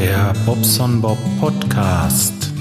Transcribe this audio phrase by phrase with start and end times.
[0.00, 2.52] Der Bobson Bob Podcast.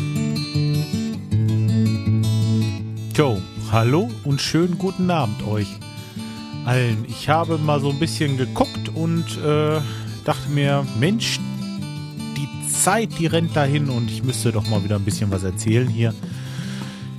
[3.16, 3.40] Jo,
[3.72, 5.68] hallo und schönen guten Abend euch
[6.66, 7.06] allen.
[7.08, 9.80] Ich habe mal so ein bisschen geguckt und äh,
[10.26, 11.40] dachte mir, Mensch,
[12.36, 15.88] die Zeit, die rennt dahin und ich müsste doch mal wieder ein bisschen was erzählen
[15.88, 16.16] hier.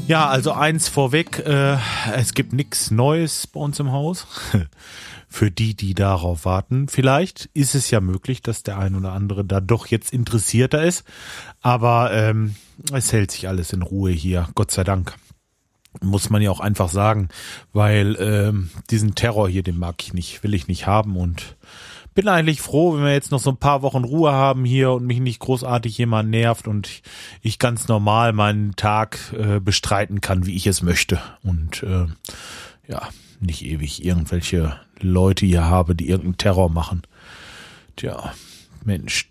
[0.09, 1.77] Ja, also eins vorweg, äh,
[2.15, 4.27] es gibt nichts Neues bei uns im Haus.
[5.29, 6.89] Für die, die darauf warten.
[6.89, 11.05] Vielleicht ist es ja möglich, dass der ein oder andere da doch jetzt interessierter ist.
[11.61, 12.55] Aber ähm,
[12.91, 15.15] es hält sich alles in Ruhe hier, Gott sei Dank.
[16.00, 17.28] Muss man ja auch einfach sagen,
[17.75, 21.55] weil ähm, diesen Terror hier, den mag ich nicht, will ich nicht haben und
[22.19, 25.06] bin eigentlich froh, wenn wir jetzt noch so ein paar Wochen Ruhe haben hier und
[25.06, 27.00] mich nicht großartig jemand nervt und
[27.42, 31.20] ich ganz normal meinen Tag äh, bestreiten kann, wie ich es möchte.
[31.44, 32.06] Und äh,
[32.88, 37.02] ja, nicht ewig irgendwelche Leute hier habe, die irgendeinen Terror machen.
[37.94, 38.32] Tja,
[38.84, 39.30] Mensch,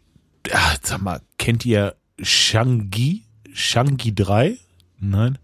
[0.49, 3.25] ja, sag mal, kennt ihr Shangi?
[3.51, 4.57] Shangi 3?
[4.97, 5.38] Nein?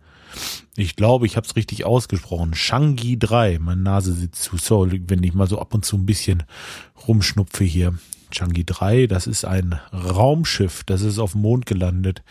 [0.76, 2.54] Ich glaube, ich habe es richtig ausgesprochen.
[2.54, 3.60] Shangi 3.
[3.60, 4.58] Meine Nase sitzt zu.
[4.58, 6.44] So, wenn ich mal so ab und zu ein bisschen
[7.08, 7.94] rumschnupfe hier.
[8.32, 12.24] Changi 3, das ist ein Raumschiff, das ist auf dem Mond gelandet.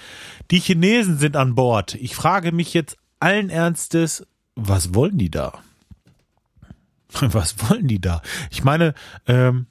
[0.51, 1.95] Die Chinesen sind an Bord.
[1.95, 5.61] Ich frage mich jetzt allen Ernstes, was wollen die da?
[7.21, 8.23] Was wollen die da?
[8.51, 8.95] Ich meine,
[9.27, 9.67] ähm,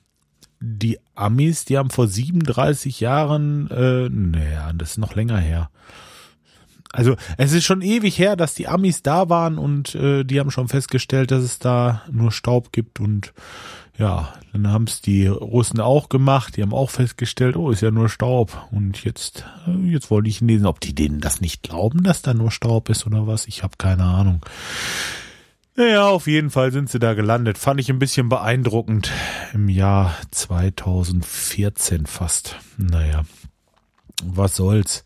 [0.59, 5.71] die Amis, die haben vor 37 Jahren, äh, naja, das ist noch länger her.
[6.93, 10.51] Also es ist schon ewig her, dass die Amis da waren und äh, die haben
[10.51, 13.33] schon festgestellt, dass es da nur Staub gibt und
[13.97, 17.91] ja, dann haben es die Russen auch gemacht, die haben auch festgestellt, oh, ist ja
[17.91, 22.03] nur Staub und jetzt äh, jetzt wollte ich lesen, ob die denen das nicht glauben,
[22.03, 24.41] dass da nur Staub ist oder was, ich habe keine Ahnung.
[25.75, 27.57] Naja, auf jeden Fall sind sie da gelandet.
[27.57, 29.09] Fand ich ein bisschen beeindruckend
[29.53, 32.57] im Jahr 2014 fast.
[32.77, 33.23] Naja,
[34.23, 35.05] was soll's.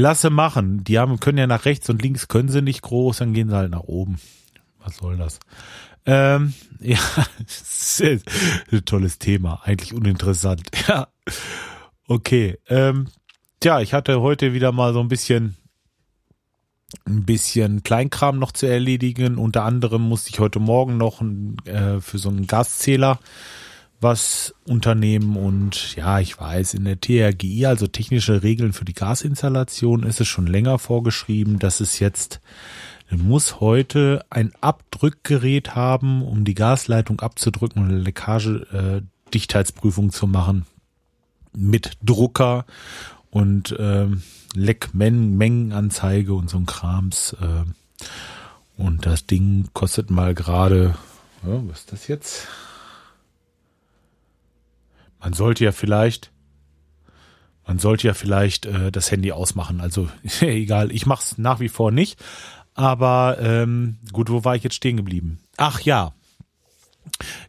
[0.00, 0.84] Lasse machen.
[0.84, 3.56] Die haben, können ja nach rechts und links können sie nicht groß, dann gehen sie
[3.56, 4.18] halt nach oben.
[4.82, 5.38] Was soll das?
[6.06, 6.98] Ähm, ja,
[8.84, 9.60] tolles Thema.
[9.64, 10.68] Eigentlich uninteressant.
[10.88, 11.08] Ja.
[12.08, 12.58] Okay.
[12.66, 13.06] Ähm,
[13.60, 15.56] tja, ich hatte heute wieder mal so ein bisschen
[17.04, 19.38] ein bisschen Kleinkram noch zu erledigen.
[19.38, 21.22] Unter anderem musste ich heute Morgen noch
[21.64, 23.20] äh, für so einen Gaszähler
[24.00, 30.04] was unternehmen und ja, ich weiß, in der TRGI, also technische Regeln für die Gasinstallation,
[30.04, 32.40] ist es schon länger vorgeschrieben, dass es jetzt
[33.10, 40.64] muss heute ein Abdrückgerät haben, um die Gasleitung abzudrücken und eine Leckagedichtheitsprüfung äh, zu machen
[41.52, 42.64] mit Drucker
[43.30, 44.22] und ähm,
[44.54, 47.36] Leckmengenanzeige und so ein Krams.
[47.40, 47.64] Äh,
[48.76, 50.96] und das Ding kostet mal gerade,
[51.44, 52.48] ja, was ist das jetzt?
[55.20, 56.32] Man sollte ja vielleicht,
[57.66, 59.80] man sollte ja vielleicht äh, das Handy ausmachen.
[59.80, 60.08] Also
[60.40, 62.18] egal, ich mach's nach wie vor nicht.
[62.74, 65.40] Aber ähm, gut, wo war ich jetzt stehen geblieben?
[65.56, 66.14] Ach ja,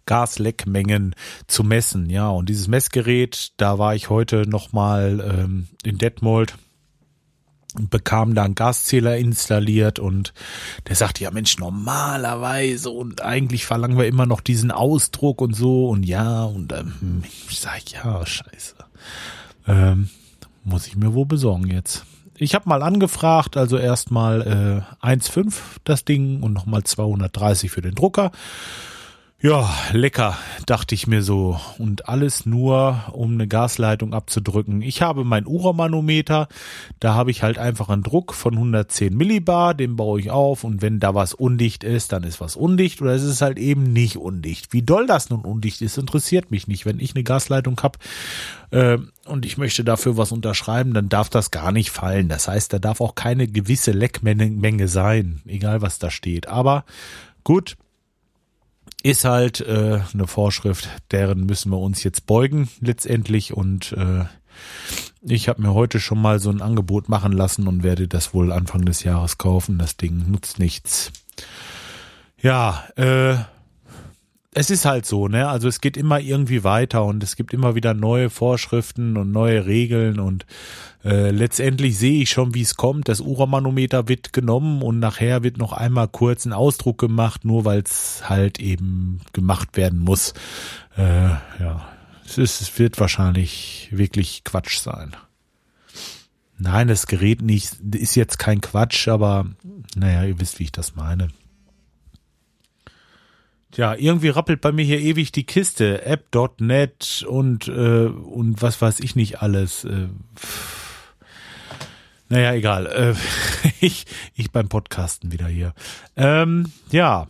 [0.06, 1.16] Gasleckmengen
[1.48, 2.10] zu messen.
[2.10, 6.56] Ja, und dieses Messgerät, da war ich heute nochmal ähm, in Detmold
[7.76, 10.34] und bekam da einen Gaszähler installiert und
[10.88, 15.90] der sagte, ja Mensch, normalerweise und eigentlich verlangen wir immer noch diesen Ausdruck und so
[15.90, 18.76] und ja und ähm, ich sag, ja, scheiße.
[19.68, 20.10] Ähm,
[20.64, 22.06] muss ich mir wohl besorgen jetzt.
[22.36, 25.54] Ich habe mal angefragt, also erstmal äh, 1,5
[25.84, 28.32] das Ding und nochmal 230 für den Drucker.
[29.44, 30.38] Ja, lecker,
[30.68, 31.60] dachte ich mir so.
[31.80, 34.84] Und alles nur, um eine Gasleitung abzudrücken.
[34.84, 36.48] Ich habe mein Uhrmanometer,
[37.00, 40.84] da habe ich halt einfach einen Druck von 110 Millibar, den baue ich auf und
[40.84, 44.18] wenn da was undicht ist, dann ist was undicht oder es ist halt eben nicht
[44.18, 44.74] undicht.
[44.74, 46.86] Wie doll das nun undicht ist, interessiert mich nicht.
[46.86, 47.98] Wenn ich eine Gasleitung habe
[48.70, 52.30] äh, und ich möchte dafür was unterschreiben, dann darf das gar nicht fallen.
[52.30, 56.48] Das heißt, da darf auch keine gewisse Leckmenge sein, egal was da steht.
[56.48, 56.86] Aber
[57.44, 57.76] gut,
[59.04, 64.26] ist halt äh, eine Vorschrift, deren müssen wir uns jetzt beugen letztendlich und äh,
[65.22, 68.52] ich habe mir heute schon mal so ein Angebot machen lassen und werde das wohl
[68.52, 69.78] Anfang des Jahres kaufen.
[69.78, 71.12] Das Ding nutzt nichts.
[72.42, 73.36] Ja, äh,
[74.54, 75.48] es ist halt so, ne?
[75.48, 79.66] Also es geht immer irgendwie weiter und es gibt immer wieder neue Vorschriften und neue
[79.66, 80.46] Regeln und
[81.06, 83.08] äh, letztendlich sehe ich schon, wie es kommt.
[83.08, 87.80] Das Uramanometer wird genommen und nachher wird noch einmal kurz ein Ausdruck gemacht, nur weil
[87.80, 90.34] es halt eben gemacht werden muss.
[90.98, 91.88] Äh, ja,
[92.26, 95.16] es, ist, es wird wahrscheinlich wirklich Quatsch sein.
[96.58, 99.46] Nein, das Gerät nicht ist jetzt kein Quatsch, aber
[99.96, 101.30] naja, ihr wisst, wie ich das meine.
[103.76, 106.06] Ja, irgendwie rappelt bei mir hier ewig die Kiste.
[106.06, 109.86] App.net und, äh, und was weiß ich nicht alles.
[109.86, 110.08] Äh,
[112.30, 112.88] naja, egal.
[112.88, 113.14] Äh,
[113.82, 115.74] ich, ich beim Podcasten wieder hier.
[116.16, 117.28] Ähm, ja,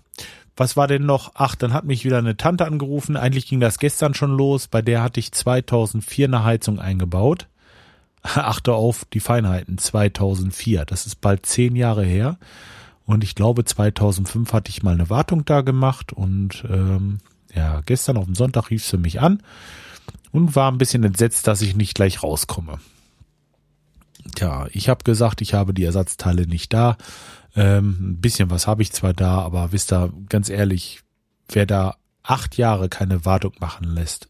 [0.56, 1.32] was war denn noch?
[1.36, 3.18] Ach, dann hat mich wieder eine Tante angerufen.
[3.18, 4.68] Eigentlich ging das gestern schon los.
[4.68, 7.48] Bei der hatte ich 2004 eine Heizung eingebaut.
[8.24, 9.78] Achte auf die Feinheiten.
[9.78, 10.86] 2004.
[10.86, 12.38] Das ist bald zehn Jahre her.
[13.06, 16.13] Und ich glaube, 2005 hatte ich mal eine Wartung da gemacht.
[16.13, 17.19] Und ähm,
[17.53, 19.42] ja, gestern auf dem Sonntag rief sie mich an
[20.31, 22.80] und war ein bisschen entsetzt, dass ich nicht gleich rauskomme.
[24.36, 26.98] Tja, ich habe gesagt, ich habe die Ersatzteile nicht da.
[27.56, 31.01] Ähm, ein bisschen was habe ich zwar da, aber wisst ihr, ganz ehrlich,
[31.50, 34.30] wer da acht Jahre keine Wartung machen lässt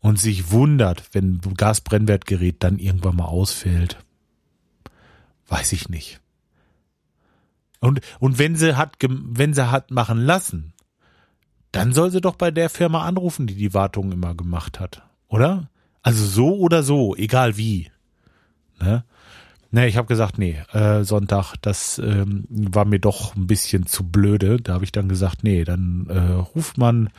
[0.00, 3.98] und sich wundert, wenn Gasbrennwertgerät dann irgendwann mal ausfällt,
[5.48, 6.20] weiß ich nicht.
[7.84, 10.72] Und, und wenn sie hat, wenn sie hat machen lassen,
[11.70, 15.68] dann soll sie doch bei der Firma anrufen, die die Wartung immer gemacht hat, oder?
[16.02, 17.90] Also so oder so, egal wie.
[18.80, 19.04] Ne?
[19.70, 24.04] Ne, ich habe gesagt, nee, äh, Sonntag, das ähm, war mir doch ein bisschen zu
[24.04, 24.58] blöde.
[24.58, 26.18] Da habe ich dann gesagt, nee, dann äh,
[26.54, 27.10] ruft man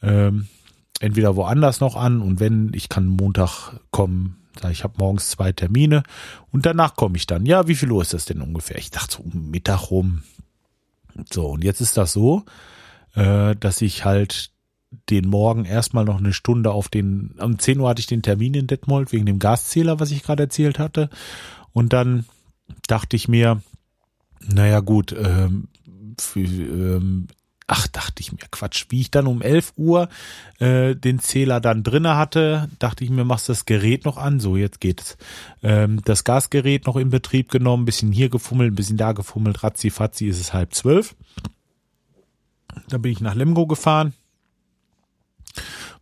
[0.00, 0.46] ähm,
[1.00, 4.36] entweder woanders noch an und wenn, ich kann Montag kommen,
[4.70, 6.02] ich habe morgens zwei Termine
[6.50, 7.46] und danach komme ich dann.
[7.46, 8.78] Ja, wie viel Uhr ist das denn ungefähr?
[8.78, 10.22] Ich dachte so um Mittag rum.
[11.30, 12.44] So, und jetzt ist das so,
[13.14, 14.50] äh, dass ich halt
[15.08, 18.54] den Morgen erstmal noch eine Stunde auf den, um 10 Uhr hatte ich den Termin
[18.54, 21.10] in Detmold wegen dem Gaszähler, was ich gerade erzählt hatte.
[21.72, 22.24] Und dann
[22.88, 23.62] dachte ich mir,
[24.40, 25.68] naja gut, ähm,
[26.34, 27.28] ähm,
[27.70, 30.08] ach, dachte ich mir, Quatsch, wie ich dann um 11 Uhr
[30.58, 34.56] äh, den Zähler dann drinne hatte, dachte ich mir, machst das Gerät noch an, so
[34.56, 35.16] jetzt geht es.
[35.62, 40.26] Ähm, das Gasgerät noch in Betrieb genommen, bisschen hier gefummelt, bisschen da gefummelt, ratzi fatzi
[40.26, 41.14] ist es halb zwölf.
[42.88, 44.14] Da bin ich nach Lemgo gefahren,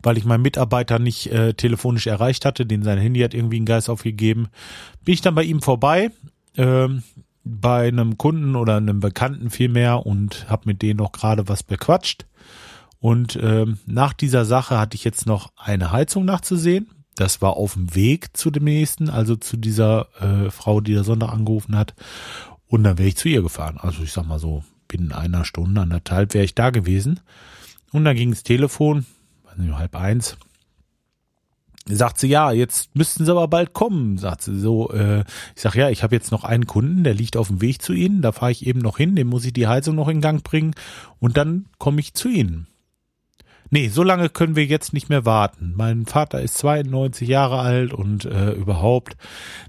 [0.02, 3.66] weil ich meinen Mitarbeiter nicht äh, telefonisch erreicht hatte, den sein Handy hat irgendwie einen
[3.66, 4.48] Geist aufgegeben.
[5.04, 6.12] Bin ich dann bei ihm vorbei,
[6.56, 7.02] ähm,
[7.48, 12.26] bei einem Kunden oder einem Bekannten vielmehr und habe mit denen noch gerade was bequatscht.
[13.00, 16.90] Und ähm, nach dieser Sache hatte ich jetzt noch eine Heizung nachzusehen.
[17.16, 21.04] Das war auf dem Weg zu dem nächsten, also zu dieser äh, Frau, die da
[21.04, 21.94] Sonntag angerufen hat.
[22.66, 23.78] Und dann wäre ich zu ihr gefahren.
[23.78, 27.20] Also ich sag mal so, binnen einer Stunde, anderthalb wäre ich da gewesen.
[27.92, 29.06] Und dann ging das Telefon,
[29.58, 30.36] halb eins.
[31.90, 34.90] Sagt sie, ja, jetzt müssten sie aber bald kommen, sagt sie so.
[34.92, 35.20] Äh,
[35.56, 37.92] ich sag ja, ich habe jetzt noch einen Kunden, der liegt auf dem Weg zu
[37.92, 40.44] Ihnen, da fahre ich eben noch hin, dem muss ich die Heizung noch in Gang
[40.44, 40.74] bringen
[41.18, 42.66] und dann komme ich zu Ihnen.
[43.70, 45.74] Nee, so lange können wir jetzt nicht mehr warten.
[45.76, 49.16] Mein Vater ist 92 Jahre alt und äh, überhaupt.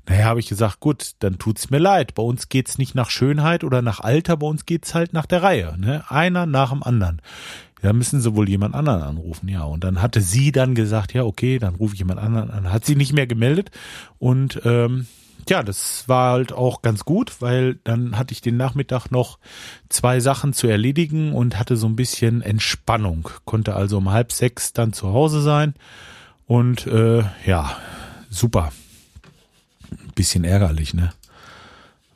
[0.08, 2.16] Naja, habe ich gesagt, gut, dann tut's mir leid.
[2.16, 5.44] Bei uns geht's nicht nach Schönheit oder nach Alter, bei uns geht's halt nach der
[5.44, 5.76] Reihe.
[5.78, 6.06] Ne?
[6.08, 7.22] Einer nach dem anderen.
[7.82, 9.64] Ja, müssen sie wohl jemand anderen anrufen, ja.
[9.64, 12.72] Und dann hatte sie dann gesagt, ja, okay, dann rufe ich jemand anderen an.
[12.72, 13.72] Hat sie nicht mehr gemeldet
[14.18, 15.08] und ähm,
[15.48, 19.40] ja, das war halt auch ganz gut, weil dann hatte ich den Nachmittag noch
[19.90, 23.30] zwei Sachen zu erledigen und hatte so ein bisschen Entspannung.
[23.46, 25.74] Konnte also um halb sechs dann zu Hause sein.
[26.46, 27.78] Und äh, ja,
[28.30, 28.72] super.
[30.16, 31.14] Bisschen ärgerlich, ne?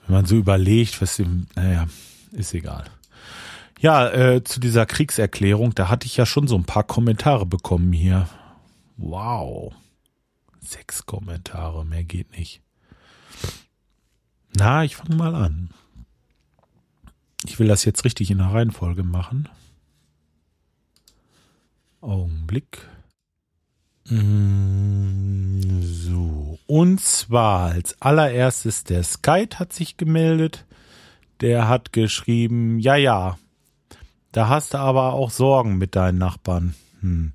[0.05, 1.87] Wenn man so überlegt, was im, naja,
[2.33, 2.85] ist egal.
[3.83, 7.91] Ja, äh, zu dieser Kriegserklärung, da hatte ich ja schon so ein paar Kommentare bekommen
[7.91, 8.29] hier.
[8.95, 9.73] Wow.
[10.61, 12.61] Sechs Kommentare, mehr geht nicht.
[14.55, 15.71] Na, ich fange mal an.
[17.45, 19.49] Ich will das jetzt richtig in der Reihenfolge machen.
[21.99, 22.87] Augenblick.
[24.05, 26.57] Mm, so.
[26.67, 30.65] Und zwar als allererstes der Skype hat sich gemeldet.
[31.41, 33.37] Der hat geschrieben, ja, ja,
[34.33, 36.73] da hast du aber auch Sorgen mit deinen Nachbarn.
[36.99, 37.31] Hm.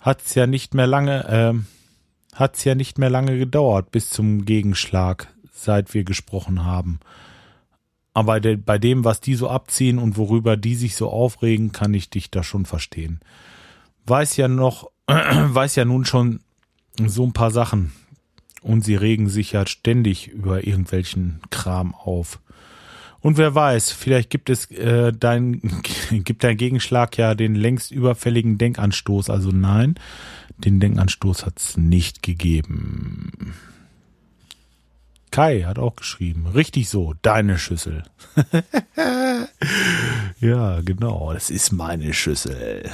[0.00, 5.26] Hat's ja nicht mehr lange, äh, hat's ja nicht mehr lange gedauert bis zum Gegenschlag
[5.52, 7.00] seit wir gesprochen haben.
[8.14, 12.10] Aber bei dem, was die so abziehen und worüber die sich so aufregen, kann ich
[12.10, 13.20] dich da schon verstehen.
[14.06, 16.40] Weiß ja noch, weiß ja nun schon
[16.96, 17.92] so ein paar Sachen.
[18.60, 22.40] Und sie regen sich ja ständig über irgendwelchen Kram auf.
[23.20, 25.60] Und wer weiß, vielleicht gibt es äh, dein,
[26.10, 29.30] gibt dein Gegenschlag ja den längst überfälligen Denkanstoß.
[29.30, 29.96] Also nein,
[30.58, 33.54] den Denkanstoß hat es nicht gegeben.
[35.30, 36.46] Kai hat auch geschrieben.
[36.46, 38.04] Richtig so, deine Schüssel.
[40.40, 42.88] ja, genau, das ist meine Schüssel.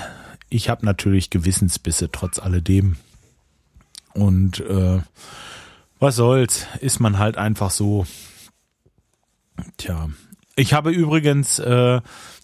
[0.50, 2.96] Ich habe natürlich Gewissensbisse trotz alledem.
[4.14, 5.00] Und äh,
[6.00, 8.06] was soll's, ist man halt einfach so.
[9.76, 10.08] Tja,
[10.56, 12.00] ich habe übrigens äh,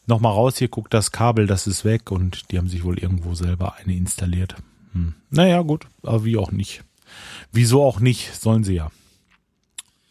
[0.06, 3.34] nochmal raus, hier guckt das Kabel, das ist weg und die haben sich wohl irgendwo
[3.34, 4.56] selber eine installiert.
[4.92, 5.14] Hm.
[5.30, 6.84] Naja, gut, aber wie auch nicht.
[7.52, 8.90] Wieso auch nicht, sollen sie ja.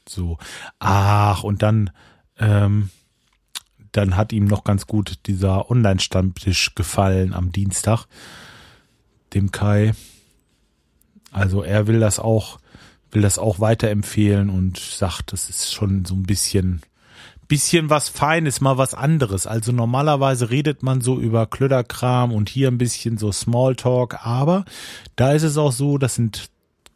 [0.07, 0.37] So.
[0.79, 1.91] Ach, und dann,
[2.37, 2.89] ähm,
[3.91, 8.05] dann hat ihm noch ganz gut dieser Online-Stammtisch gefallen am Dienstag,
[9.33, 9.93] dem Kai.
[11.31, 12.59] Also er will das auch,
[13.11, 16.81] will das auch weiterempfehlen und sagt, das ist schon so ein bisschen,
[17.47, 19.47] bisschen was Feines, mal was anderes.
[19.47, 24.65] Also normalerweise redet man so über Klöderkram und hier ein bisschen so Smalltalk, aber
[25.15, 26.49] da ist es auch so, das sind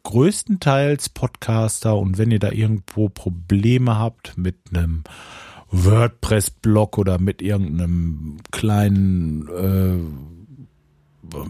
[0.04, 5.02] größtenteils Podcaster und wenn ihr da irgendwo Probleme habt mit einem
[5.70, 9.48] WordPress-Blog oder mit irgendeinem kleinen,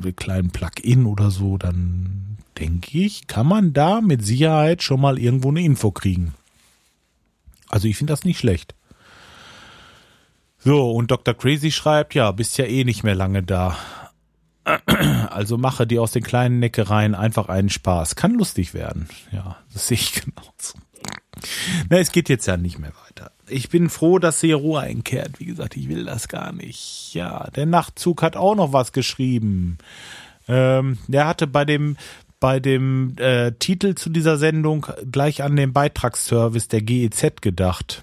[0.02, 5.18] äh, kleinen Plugin oder so, dann denke ich, kann man da mit Sicherheit schon mal
[5.18, 6.34] irgendwo eine Info kriegen.
[7.68, 8.74] Also ich finde das nicht schlecht.
[10.58, 11.34] So, und Dr.
[11.34, 13.76] Crazy schreibt, ja, bist ja eh nicht mehr lange da.
[15.28, 18.14] Also mache dir aus den kleinen Neckereien einfach einen Spaß.
[18.14, 19.08] Kann lustig werden.
[19.30, 20.78] Ja, das sehe ich genauso.
[21.90, 23.32] Na, es geht jetzt ja nicht mehr weiter.
[23.48, 25.40] Ich bin froh, dass hier Ruhe einkehrt.
[25.40, 27.12] Wie gesagt, ich will das gar nicht.
[27.12, 29.78] Ja, der Nachtzug hat auch noch was geschrieben.
[30.48, 31.96] Ähm, der hatte bei dem
[32.40, 38.02] bei dem äh, Titel zu dieser Sendung gleich an den Beitragsservice der GEZ gedacht.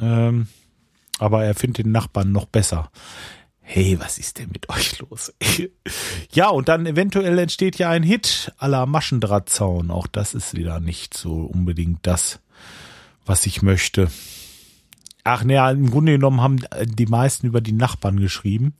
[0.00, 0.48] Ähm,
[1.18, 2.90] aber er findet den Nachbarn noch besser.
[3.60, 5.32] Hey, was ist denn mit euch los?
[6.32, 9.90] ja, und dann eventuell entsteht ja ein Hit la Maschendrahtzaun.
[9.90, 12.40] Auch das ist wieder nicht so unbedingt das,
[13.26, 14.10] was ich möchte.
[15.22, 18.74] Ach naja, im Grunde genommen haben die meisten über die Nachbarn geschrieben.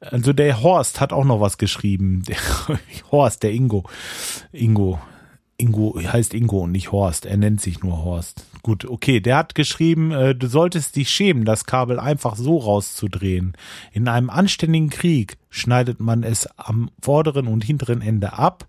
[0.00, 2.22] Also der Horst hat auch noch was geschrieben.
[2.28, 2.36] Der
[3.10, 3.84] Horst, der Ingo.
[4.52, 5.00] Ingo.
[5.58, 7.24] Ingo heißt Ingo und nicht Horst.
[7.24, 8.44] Er nennt sich nur Horst.
[8.62, 9.20] Gut, okay.
[9.20, 13.54] Der hat geschrieben, äh, du solltest dich schämen, das Kabel einfach so rauszudrehen.
[13.92, 18.66] In einem anständigen Krieg schneidet man es am vorderen und hinteren Ende ab,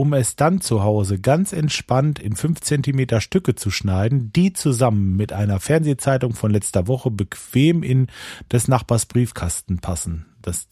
[0.00, 5.14] um es dann zu Hause ganz entspannt in fünf Zentimeter Stücke zu schneiden, die zusammen
[5.14, 8.06] mit einer Fernsehzeitung von letzter Woche bequem in
[8.50, 10.24] des Nachbars Briefkasten passen.
[10.40, 10.68] Das,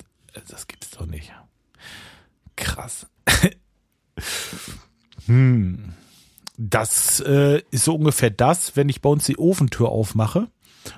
[0.48, 1.30] das gibt's doch nicht.
[2.56, 3.06] Krass.
[5.26, 5.92] hm.
[6.56, 10.48] Das äh, ist so ungefähr das, wenn ich bei uns die Ofentür aufmache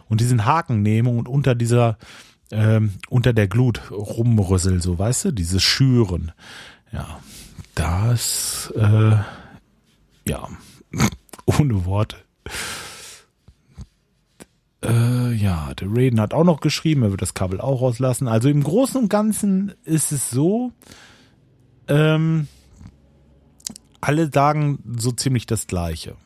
[0.08, 1.98] und diesen Haken nehme und unter dieser,
[2.52, 6.30] ähm, unter der Glut rumrüssel, so weißt du, dieses Schüren.
[6.92, 7.18] Ja,
[8.10, 9.16] das, äh,
[10.28, 10.48] ja,
[11.46, 12.16] ohne Worte.
[14.82, 18.26] Äh, ja, der Raiden hat auch noch geschrieben, er wird das Kabel auch rauslassen.
[18.26, 20.72] Also im Großen und Ganzen ist es so,
[21.86, 22.48] ähm,
[24.00, 26.16] alle sagen so ziemlich das Gleiche.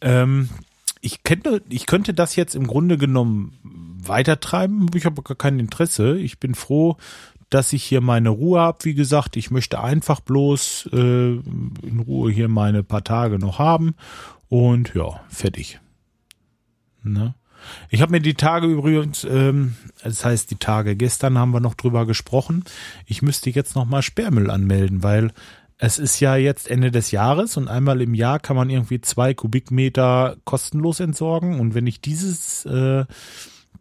[0.00, 0.48] Ähm,
[1.00, 3.52] ich könnte, ich könnte das jetzt im Grunde genommen
[4.02, 4.88] weitertreiben.
[4.94, 6.16] Ich habe gar kein Interesse.
[6.18, 6.96] Ich bin froh,
[7.50, 8.78] dass ich hier meine Ruhe habe.
[8.82, 10.96] Wie gesagt, ich möchte einfach bloß äh,
[11.36, 13.94] in Ruhe hier meine paar Tage noch haben.
[14.48, 15.80] Und ja, fertig.
[17.02, 17.34] Ne?
[17.90, 21.74] Ich habe mir die Tage übrigens, ähm, das heißt die Tage gestern haben wir noch
[21.74, 22.64] drüber gesprochen.
[23.06, 25.32] Ich müsste jetzt noch mal Sperrmüll anmelden, weil
[25.78, 29.34] es ist ja jetzt Ende des Jahres und einmal im Jahr kann man irgendwie zwei
[29.34, 31.60] Kubikmeter kostenlos entsorgen.
[31.60, 33.04] Und wenn ich dieses äh,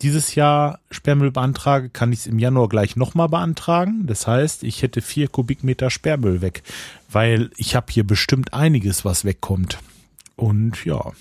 [0.02, 4.08] dieses Jahr Sperrmüll beantrage, kann ich es im Januar gleich nochmal beantragen.
[4.08, 6.64] Das heißt, ich hätte vier Kubikmeter Sperrmüll weg,
[7.10, 9.80] weil ich habe hier bestimmt einiges, was wegkommt.
[10.36, 11.12] Und ja,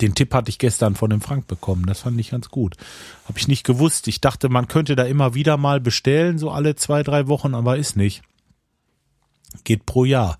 [0.00, 1.86] den Tipp hatte ich gestern von dem Frank bekommen.
[1.86, 2.76] Das fand ich ganz gut.
[3.26, 4.08] Habe ich nicht gewusst.
[4.08, 7.76] Ich dachte, man könnte da immer wieder mal bestellen, so alle zwei, drei Wochen, aber
[7.76, 8.22] ist nicht.
[9.64, 10.38] Geht pro Jahr.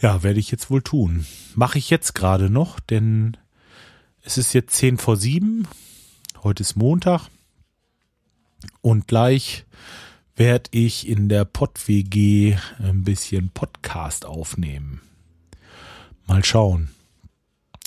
[0.00, 1.26] Ja, werde ich jetzt wohl tun.
[1.54, 3.36] Mache ich jetzt gerade noch, denn
[4.22, 5.66] es ist jetzt zehn vor sieben.
[6.42, 7.28] Heute ist Montag.
[8.80, 9.66] Und gleich
[10.36, 15.02] werde ich in der Pott-WG ein bisschen Podcast aufnehmen.
[16.26, 16.88] Mal schauen.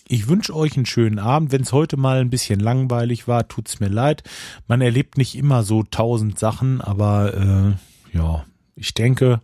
[0.08, 1.52] Ich wünsche euch einen schönen Abend.
[1.52, 4.22] Wenn es heute mal ein bisschen langweilig war, tut's mir leid.
[4.68, 8.46] Man erlebt nicht immer so tausend Sachen, aber äh, ja,
[8.76, 9.42] ich denke,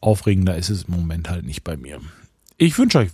[0.00, 2.00] aufregender ist es im Moment halt nicht bei mir.
[2.58, 3.04] Ich wünsche euch